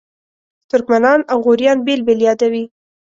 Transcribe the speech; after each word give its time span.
ترکمنان 0.69 1.19
او 1.31 1.37
غوریان 1.45 1.79
بېل 1.85 2.01
بېل 2.07 2.19
یادوي. 2.27 2.63